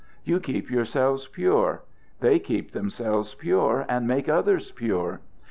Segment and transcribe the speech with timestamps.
[0.23, 1.83] You keep yourselves pure.
[2.21, 5.21] They keep themselves pure and make others pure.